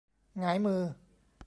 [0.39, 0.81] หงายมือ